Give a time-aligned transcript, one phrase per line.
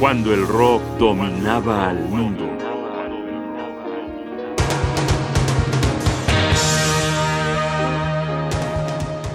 [0.00, 2.48] cuando el rock dominaba al mundo.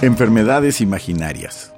[0.02, 1.72] Enfermedades imaginarias.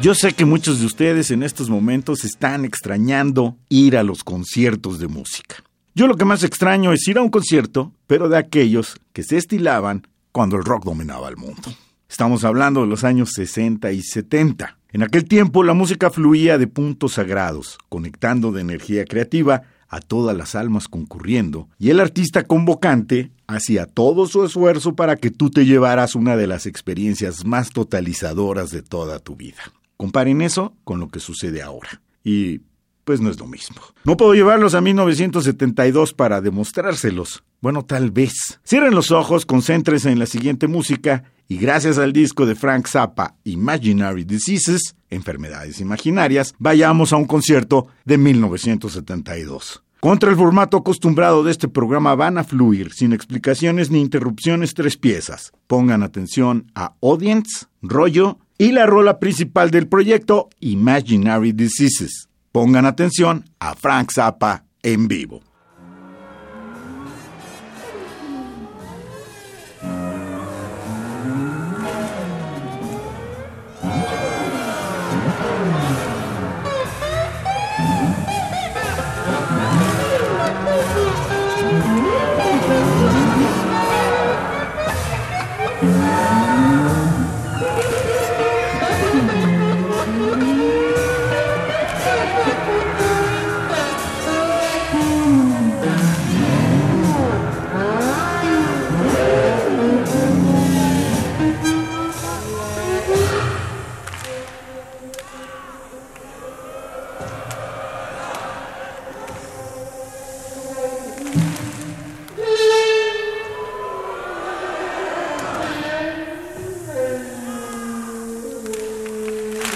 [0.00, 5.00] Yo sé que muchos de ustedes en estos momentos están extrañando ir a los conciertos
[5.00, 5.56] de música.
[5.96, 9.36] Yo lo que más extraño es ir a un concierto, pero de aquellos que se
[9.36, 11.62] estilaban cuando el rock dominaba el mundo.
[12.10, 14.76] Estamos hablando de los años 60 y 70.
[14.92, 20.36] En aquel tiempo la música fluía de puntos sagrados, conectando de energía creativa a todas
[20.36, 25.64] las almas concurriendo, y el artista convocante hacía todo su esfuerzo para que tú te
[25.64, 29.72] llevaras una de las experiencias más totalizadoras de toda tu vida.
[29.96, 32.02] Comparen eso con lo que sucede ahora.
[32.22, 32.60] Y
[33.06, 33.76] pues no es lo mismo.
[34.04, 37.42] No puedo llevarlos a 1972 para demostrárselos.
[37.66, 38.60] Bueno, tal vez.
[38.64, 43.34] Cierren los ojos, concéntrense en la siguiente música y gracias al disco de Frank Zappa,
[43.42, 49.82] Imaginary Diseases, Enfermedades Imaginarias, vayamos a un concierto de 1972.
[49.98, 54.96] Contra el formato acostumbrado de este programa van a fluir, sin explicaciones ni interrupciones, tres
[54.96, 55.50] piezas.
[55.66, 62.28] Pongan atención a Audience, Rollo y la rola principal del proyecto, Imaginary Diseases.
[62.52, 65.42] Pongan atención a Frank Zappa en vivo.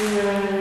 [0.00, 0.59] Yeah.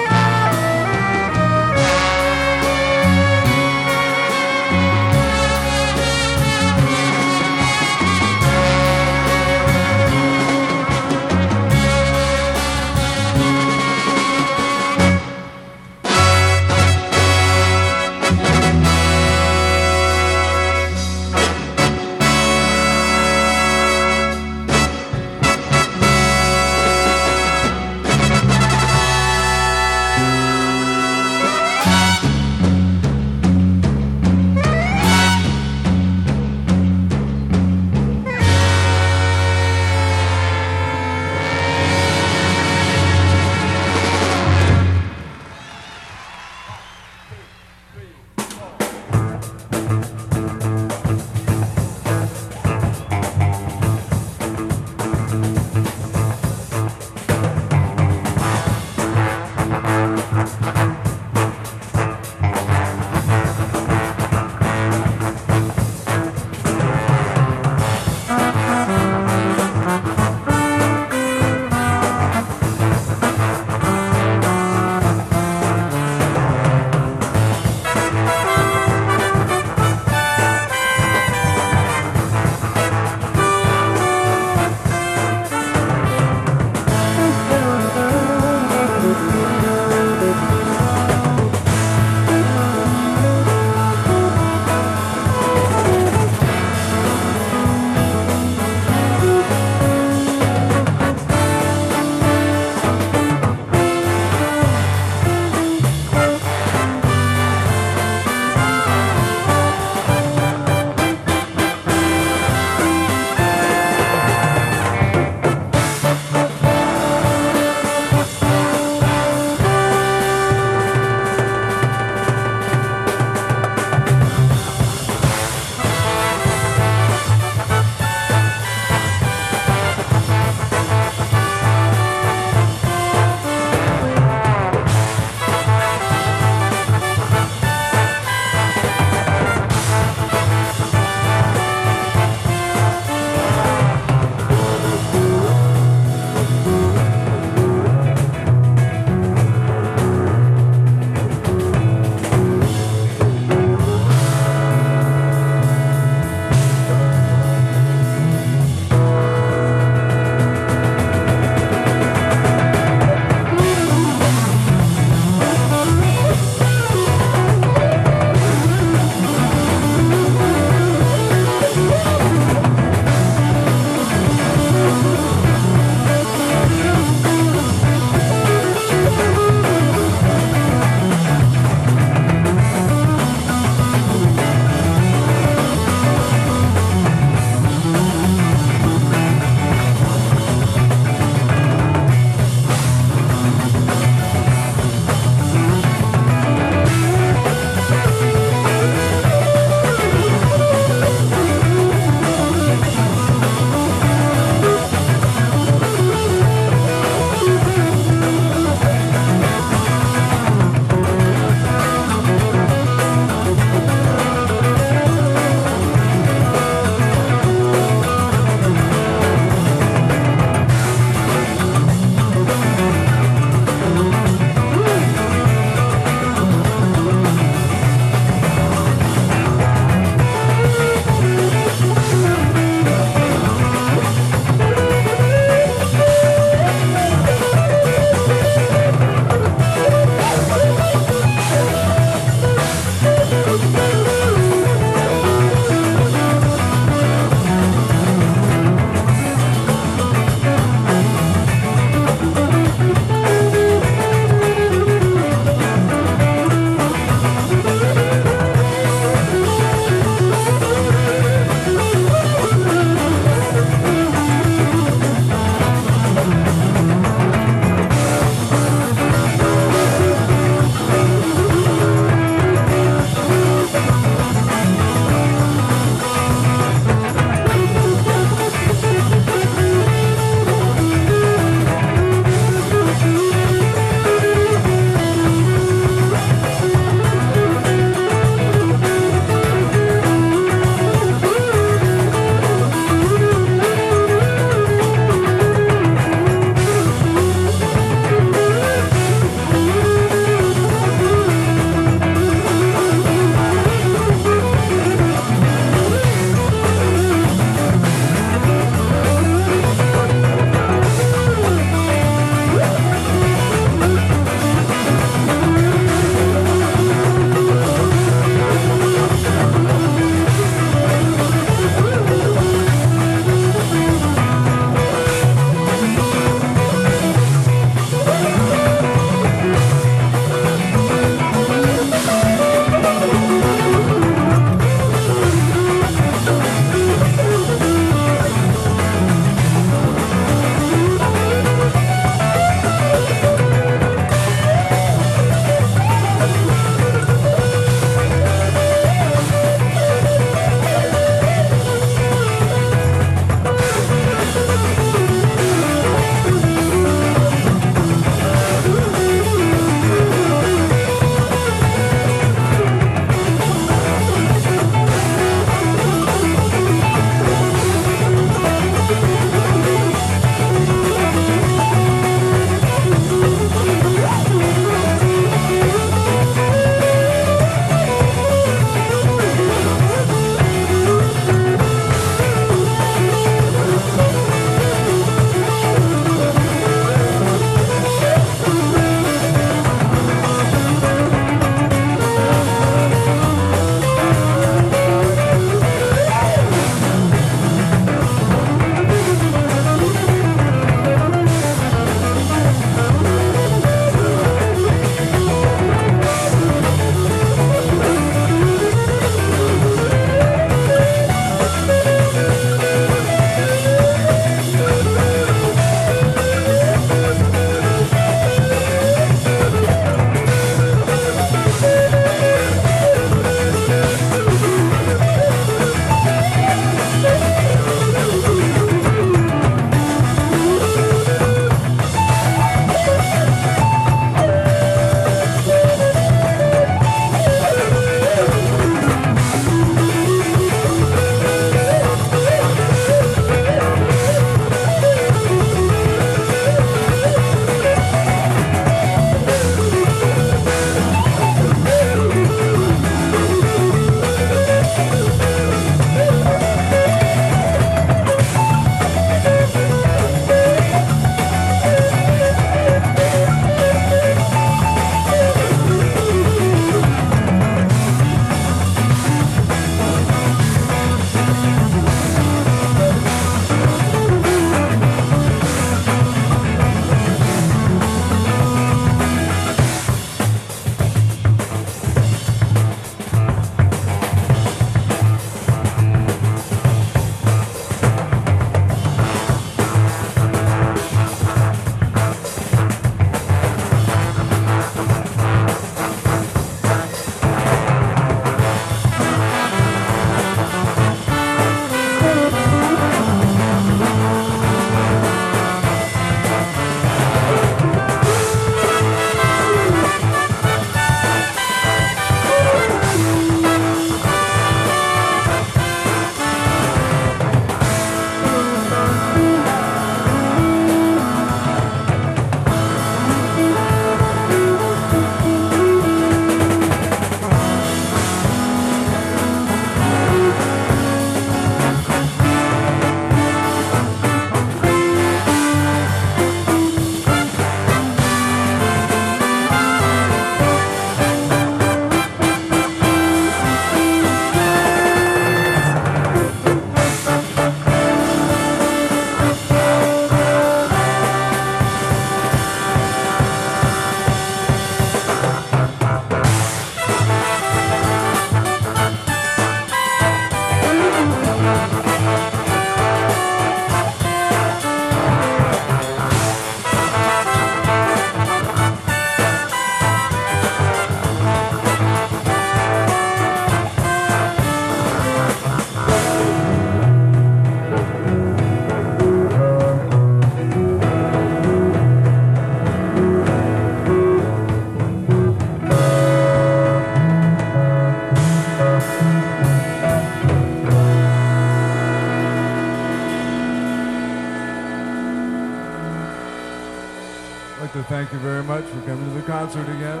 [597.72, 600.00] To thank you very much for coming to the concert again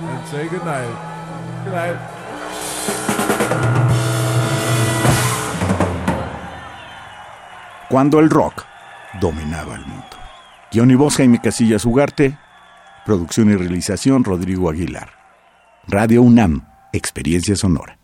[0.00, 0.94] and say good night.
[1.64, 1.96] Good night.
[7.88, 8.64] Cuando el rock
[9.20, 10.16] dominaba el mundo.
[10.72, 12.38] Guión y voz Jaime Casillas Ugarte.
[13.04, 15.10] Producción y realización Rodrigo Aguilar.
[15.86, 18.01] Radio UNAM, Experiencia Sonora.